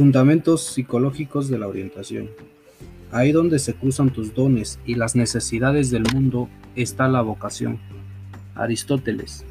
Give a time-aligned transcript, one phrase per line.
[0.00, 2.30] Fundamentos psicológicos de la orientación.
[3.12, 7.78] Ahí donde se cruzan tus dones y las necesidades del mundo está la vocación.
[8.54, 9.44] Aristóteles.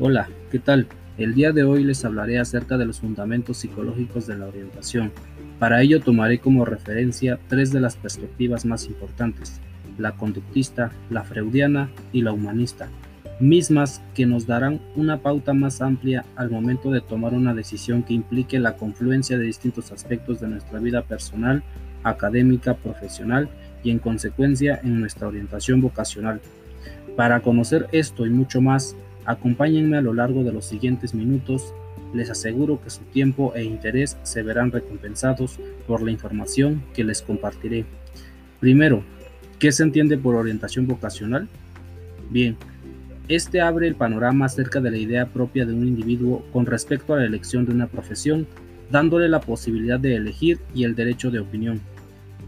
[0.00, 0.88] Hola, ¿qué tal?
[1.18, 5.12] El día de hoy les hablaré acerca de los fundamentos psicológicos de la orientación.
[5.60, 9.60] Para ello tomaré como referencia tres de las perspectivas más importantes,
[9.98, 12.88] la conductista, la freudiana y la humanista,
[13.42, 18.14] mismas que nos darán una pauta más amplia al momento de tomar una decisión que
[18.14, 21.64] implique la confluencia de distintos aspectos de nuestra vida personal,
[22.04, 23.48] académica, profesional
[23.82, 26.40] y en consecuencia en nuestra orientación vocacional.
[27.16, 28.94] Para conocer esto y mucho más,
[29.24, 31.74] acompáñenme a lo largo de los siguientes minutos.
[32.14, 37.22] Les aseguro que su tiempo e interés se verán recompensados por la información que les
[37.22, 37.86] compartiré.
[38.60, 39.02] Primero,
[39.58, 41.48] ¿qué se entiende por orientación vocacional?
[42.30, 42.56] Bien,
[43.28, 47.18] este abre el panorama acerca de la idea propia de un individuo con respecto a
[47.18, 48.46] la elección de una profesión,
[48.90, 51.80] dándole la posibilidad de elegir y el derecho de opinión.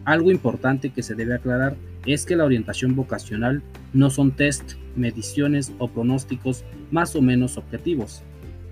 [0.05, 1.77] Algo importante que se debe aclarar
[2.07, 8.23] es que la orientación vocacional no son test, mediciones o pronósticos más o menos objetivos,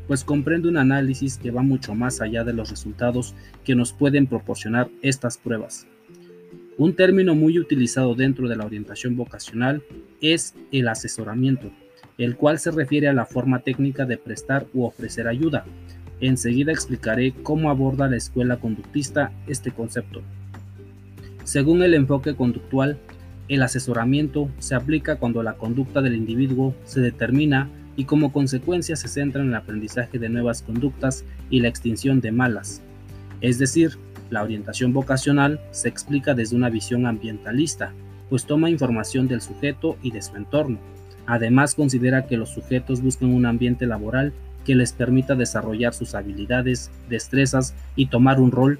[0.06, 4.26] pues comprende un análisis que va mucho más allá de los resultados que nos pueden
[4.26, 5.86] proporcionar estas pruebas.
[6.76, 9.82] Un término muy utilizado dentro de la orientación vocacional
[10.20, 11.70] es el asesoramiento,
[12.22, 15.64] el cual se refiere a la forma técnica de prestar u ofrecer ayuda.
[16.20, 20.22] Enseguida explicaré cómo aborda la escuela conductista este concepto.
[21.44, 22.98] Según el enfoque conductual,
[23.48, 29.08] el asesoramiento se aplica cuando la conducta del individuo se determina y como consecuencia se
[29.08, 32.82] centra en el aprendizaje de nuevas conductas y la extinción de malas.
[33.40, 33.98] Es decir,
[34.30, 37.92] la orientación vocacional se explica desde una visión ambientalista,
[38.30, 40.78] pues toma información del sujeto y de su entorno,
[41.26, 44.32] Además, considera que los sujetos buscan un ambiente laboral
[44.64, 48.78] que les permita desarrollar sus habilidades, destrezas y tomar un rol.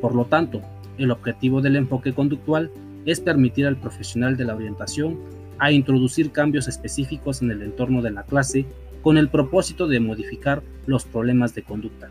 [0.00, 0.60] Por lo tanto,
[0.98, 2.70] el objetivo del enfoque conductual
[3.04, 5.18] es permitir al profesional de la orientación
[5.58, 8.66] a introducir cambios específicos en el entorno de la clase
[9.02, 12.08] con el propósito de modificar los problemas de conducta.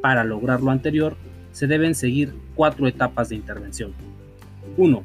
[0.00, 1.16] Para lograr lo anterior,
[1.52, 3.92] se deben seguir cuatro etapas de intervención.
[4.76, 5.02] 1.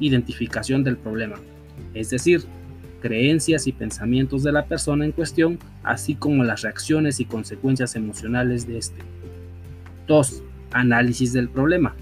[0.00, 1.36] Identificación del problema,
[1.94, 2.42] es decir,
[3.02, 8.66] creencias y pensamientos de la persona en cuestión, así como las reacciones y consecuencias emocionales
[8.66, 9.00] de este.
[10.06, 10.42] 2.
[10.70, 11.96] Análisis del problema.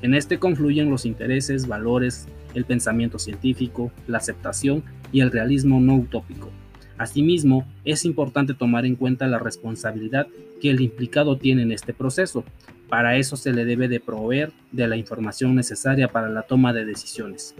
[0.00, 5.96] En este confluyen los intereses, valores, el pensamiento científico, la aceptación y el realismo no
[5.96, 6.50] utópico.
[6.96, 10.28] Asimismo, es importante tomar en cuenta la responsabilidad
[10.60, 12.44] que el implicado tiene en este proceso.
[12.88, 16.84] Para eso se le debe de proveer de la información necesaria para la toma de
[16.84, 17.56] decisiones.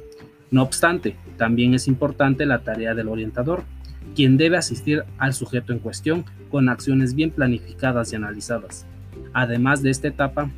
[0.54, 3.64] No obstante, también es importante la tarea del orientador,
[4.14, 8.86] quien debe asistir al sujeto en cuestión con acciones bien planificadas y analizadas.
[9.32, 10.48] Además de esta etapa,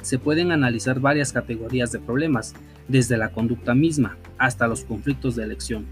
[0.00, 2.54] se pueden analizar varias categorías de problemas,
[2.88, 5.84] desde la conducta misma hasta los conflictos de elección.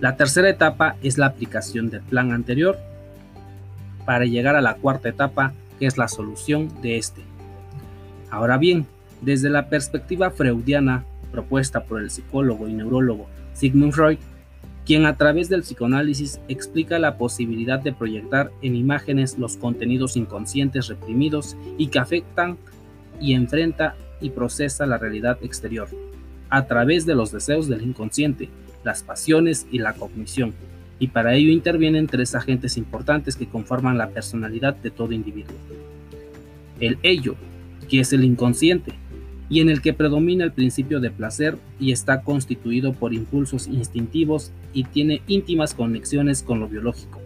[0.00, 2.78] La tercera etapa es la aplicación del plan anterior
[4.06, 7.22] para llegar a la cuarta etapa, que es la solución de este.
[8.30, 8.86] Ahora bien,
[9.22, 14.18] desde la perspectiva freudiana, propuesta por el psicólogo y neurólogo Sigmund Freud,
[14.84, 20.88] quien a través del psicoanálisis explica la posibilidad de proyectar en imágenes los contenidos inconscientes
[20.88, 22.58] reprimidos y que afectan
[23.20, 25.88] y enfrenta y procesa la realidad exterior,
[26.50, 28.48] a través de los deseos del inconsciente,
[28.84, 30.52] las pasiones y la cognición,
[30.98, 35.56] y para ello intervienen tres agentes importantes que conforman la personalidad de todo individuo.
[36.80, 37.34] El ello,
[37.88, 38.92] que es el inconsciente,
[39.48, 44.50] y en el que predomina el principio de placer y está constituido por impulsos instintivos
[44.72, 47.20] y tiene íntimas conexiones con lo biológico.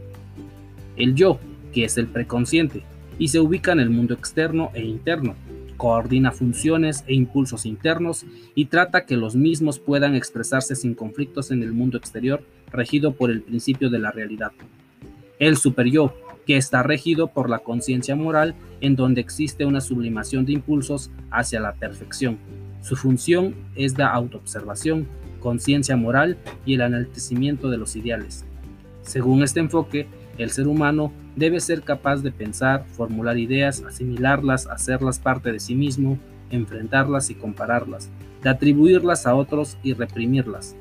[0.97, 1.39] El yo,
[1.73, 2.83] que es el preconsciente,
[3.19, 5.35] y se ubica en el mundo externo e interno,
[5.77, 8.25] coordina funciones e impulsos internos
[8.55, 13.31] y trata que los mismos puedan expresarse sin conflictos en el mundo exterior, regido por
[13.31, 14.53] el principio de la realidad.
[15.39, 16.15] El superyo,
[16.47, 21.61] que está regido por la conciencia moral en donde existe una sublimación de impulsos hacia
[21.61, 22.39] la perfección.
[22.83, 25.09] Su función es la autoobservación,
[25.41, 28.45] conciencia moral y el enaltecimiento de los ideales.
[29.03, 30.07] Según este enfoque,
[30.39, 35.75] el ser humano debe ser capaz de pensar, formular ideas, asimilarlas, hacerlas parte de sí
[35.75, 36.19] mismo,
[36.51, 38.09] enfrentarlas y compararlas,
[38.43, 40.77] de atribuirlas a otros y reprimirlas.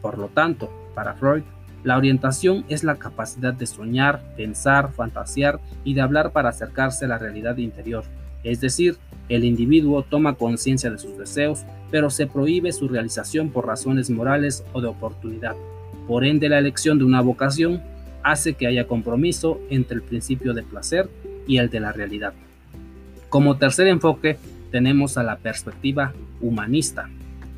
[0.00, 1.42] Por lo tanto, para Freud,
[1.84, 7.08] la orientación es la capacidad de soñar, pensar, fantasear y de hablar para acercarse a
[7.08, 8.04] la realidad interior.
[8.44, 8.96] Es decir,
[9.28, 14.64] el individuo toma conciencia de sus deseos, pero se prohíbe su realización por razones morales
[14.72, 15.54] o de oportunidad.
[16.06, 17.82] Por ende, la elección de una vocación
[18.22, 21.08] hace que haya compromiso entre el principio de placer
[21.46, 22.32] y el de la realidad.
[23.28, 24.38] Como tercer enfoque
[24.70, 27.08] tenemos a la perspectiva humanista,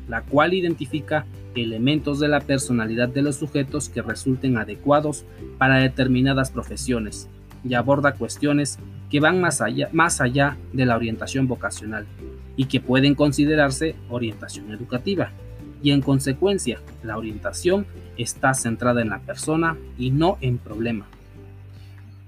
[0.07, 1.25] la cual identifica
[1.55, 5.25] elementos de la personalidad de los sujetos que resulten adecuados
[5.57, 7.29] para determinadas profesiones
[7.63, 8.77] y aborda cuestiones
[9.09, 12.05] que van más allá, más allá de la orientación vocacional
[12.55, 15.31] y que pueden considerarse orientación educativa.
[15.81, 17.85] Y en consecuencia, la orientación
[18.17, 21.05] está centrada en la persona y no en problema.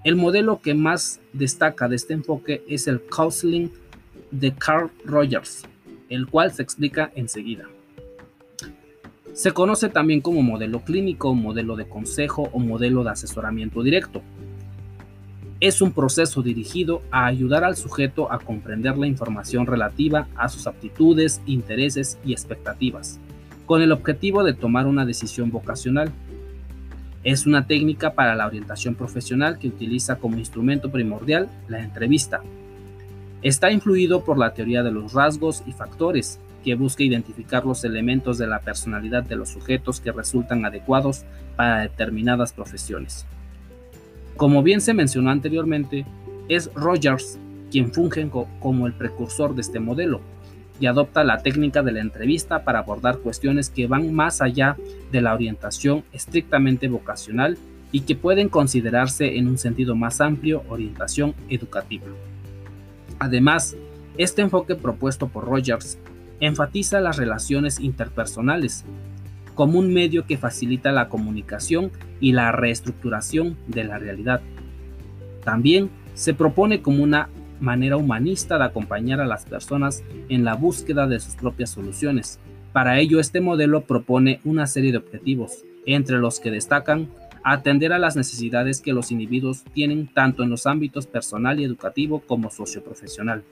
[0.04, 3.72] El modelo que más destaca de este enfoque es el counseling
[4.32, 5.64] de Carl Rogers,
[6.10, 7.66] el cual se explica enseguida.
[9.38, 14.24] Se conoce también como modelo clínico, modelo de consejo o modelo de asesoramiento directo.
[15.60, 20.66] Es un proceso dirigido a ayudar al sujeto a comprender la información relativa a sus
[20.66, 23.20] aptitudes, intereses y expectativas,
[23.68, 26.12] con el objetivo de tomar una decisión vocacional.
[27.24, 32.42] Es una técnica para la orientación profesional que utiliza como instrumento primordial la entrevista,
[33.48, 38.38] Está influido por la teoría de los rasgos y factores, que busca identificar los elementos
[38.38, 41.24] de la personalidad de los sujetos que resultan adecuados
[41.56, 43.26] para determinadas profesiones.
[44.36, 46.06] Como bien se mencionó anteriormente,
[46.50, 47.40] es Rogers
[47.72, 48.30] quien funge
[48.60, 50.20] como el precursor de este modelo
[50.82, 54.76] y adopta la técnica de la entrevista para abordar cuestiones que van más allá
[55.10, 57.58] de la orientación estrictamente vocacional
[57.94, 62.08] y que pueden considerarse en un sentido más amplio orientación educativa.
[63.20, 63.76] Además,
[64.18, 65.98] este enfoque propuesto por Rogers
[66.40, 68.86] enfatiza las relaciones interpersonales
[69.56, 74.42] como un medio que facilita la comunicación y la reestructuración de la realidad.
[75.44, 77.30] También se propone como una
[77.60, 82.40] manera humanista de acompañar a las personas en la búsqueda de sus propias soluciones.
[82.72, 87.10] Para ello, este modelo propone una serie de objetivos, entre los que destacan
[87.54, 92.20] atender a las necesidades que los individuos tienen tanto en los ámbitos personal y educativo
[92.20, 93.44] como socioprofesional.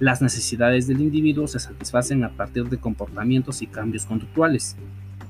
[0.00, 4.76] Las necesidades del individuo se satisfacen a partir de comportamientos y cambios conductuales,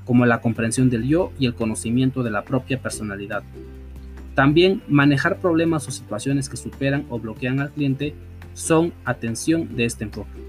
[0.05, 3.43] como la comprensión del yo y el conocimiento de la propia personalidad.
[4.33, 8.13] También manejar problemas o situaciones que superan o bloquean al cliente
[8.53, 10.39] son atención de este enfoque.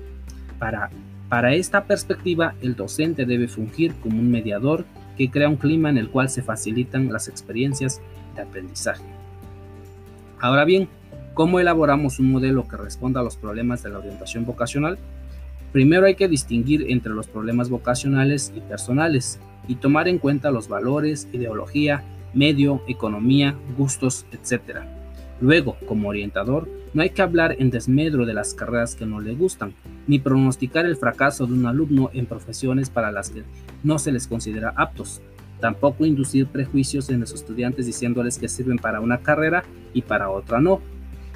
[0.60, 0.90] Para,
[1.28, 4.84] para esta perspectiva, el docente debe fungir como un mediador
[5.16, 8.00] que crea un clima en el cual se facilitan las experiencias
[8.34, 9.04] de aprendizaje.
[10.40, 10.88] Ahora bien,
[11.34, 14.98] ¿cómo elaboramos un modelo que responda a los problemas de la orientación vocacional?
[15.72, 20.68] Primero hay que distinguir entre los problemas vocacionales y personales y tomar en cuenta los
[20.68, 22.04] valores, ideología,
[22.34, 24.80] medio, economía, gustos, etc.
[25.40, 29.34] Luego, como orientador, no hay que hablar en desmedro de las carreras que no le
[29.34, 29.74] gustan,
[30.06, 33.42] ni pronosticar el fracaso de un alumno en profesiones para las que
[33.82, 35.20] no se les considera aptos.
[35.60, 40.60] Tampoco inducir prejuicios en los estudiantes diciéndoles que sirven para una carrera y para otra
[40.60, 40.80] no.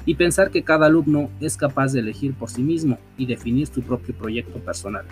[0.05, 3.83] Y pensar que cada alumno es capaz de elegir por sí mismo y definir su
[3.83, 5.05] propio proyecto personal.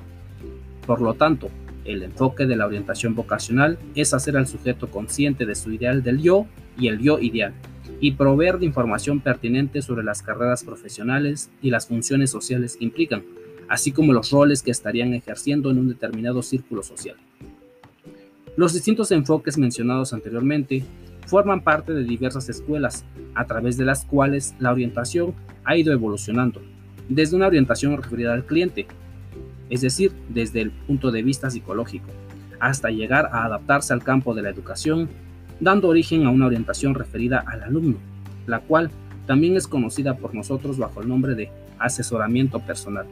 [0.87, 1.49] Por lo tanto,
[1.91, 6.21] el enfoque de la orientación vocacional es hacer al sujeto consciente de su ideal del
[6.21, 6.45] yo
[6.77, 7.53] y el yo ideal,
[7.99, 13.23] y proveer de información pertinente sobre las carreras profesionales y las funciones sociales que implican,
[13.67, 17.15] así como los roles que estarían ejerciendo en un determinado círculo social.
[18.55, 20.83] Los distintos enfoques mencionados anteriormente
[21.25, 23.05] forman parte de diversas escuelas,
[23.35, 26.61] a través de las cuales la orientación ha ido evolucionando,
[27.07, 28.87] desde una orientación referida al cliente,
[29.69, 32.07] es decir, desde el punto de vista psicológico,
[32.59, 35.09] hasta llegar a adaptarse al campo de la educación
[35.59, 37.97] dando origen a una orientación referida al alumno,
[38.47, 38.91] la cual
[39.27, 43.05] también es conocida por nosotros bajo el nombre de asesoramiento personal.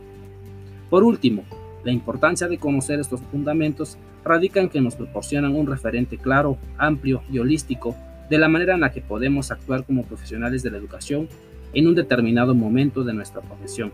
[0.89, 1.43] Por último,
[1.83, 7.21] la importancia de conocer estos fundamentos radica en que nos proporcionan un referente claro, amplio
[7.31, 7.95] y holístico
[8.29, 11.29] de la manera en la que podemos actuar como profesionales de la educación
[11.73, 13.91] en un determinado momento de nuestra profesión,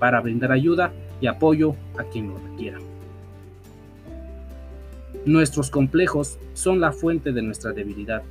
[0.00, 2.78] para brindar ayuda y apoyo a quien lo requiera.
[5.24, 8.22] Nuestros complejos son la fuente de nuestra debilidad,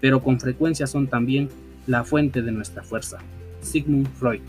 [0.00, 1.50] pero con frecuencia son también
[1.86, 3.18] la fuente de nuestra fuerza.
[3.60, 4.40] Sigmund Freud.